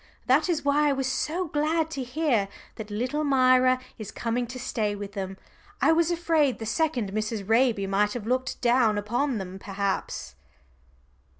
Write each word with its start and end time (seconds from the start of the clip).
That 0.25 0.49
is 0.49 0.65
why 0.65 0.89
I 0.89 0.93
was 0.93 1.05
so 1.05 1.45
glad 1.47 1.91
to 1.91 2.01
hear 2.01 2.47
that 2.77 2.89
little 2.89 3.23
Myra 3.23 3.79
is 3.99 4.11
coming 4.11 4.47
to 4.47 4.57
stay 4.57 4.95
with 4.95 5.11
them. 5.13 5.37
I 5.79 5.91
was 5.91 6.09
afraid 6.09 6.57
the 6.57 6.65
second 6.65 7.11
Mrs. 7.13 7.47
Raby 7.47 7.85
might 7.85 8.13
have 8.13 8.25
looked 8.25 8.59
down 8.61 8.97
upon 8.97 9.37
them 9.37 9.59
perhaps." 9.59 10.33